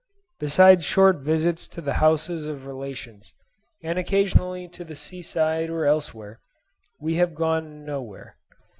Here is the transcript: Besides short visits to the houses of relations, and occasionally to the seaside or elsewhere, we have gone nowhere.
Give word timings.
Besides 0.39 0.83
short 0.83 1.17
visits 1.17 1.67
to 1.67 1.79
the 1.79 1.93
houses 2.01 2.47
of 2.47 2.65
relations, 2.65 3.35
and 3.83 3.99
occasionally 3.99 4.67
to 4.69 4.83
the 4.83 4.95
seaside 4.95 5.69
or 5.69 5.85
elsewhere, 5.85 6.39
we 6.99 7.17
have 7.17 7.35
gone 7.35 7.85
nowhere. 7.85 8.35